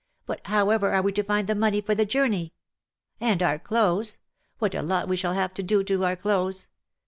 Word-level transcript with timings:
'''But 0.25 0.41
however 0.47 0.89
are 0.93 1.03
we 1.03 1.11
to 1.11 1.21
find 1.23 1.45
the 1.47 1.53
money 1.53 1.79
for 1.79 1.93
the 1.93 2.07
journey? 2.07 2.53
And 3.19 3.43
our 3.43 3.59
clothes— 3.59 4.17
what 4.57 4.73
a 4.73 4.81
lot 4.81 5.07
we 5.07 5.15
shall 5.15 5.33
have 5.33 5.53
to 5.53 5.61
do 5.61 5.83
to 5.83 6.03
our 6.05 6.15
clothes. 6.15 6.65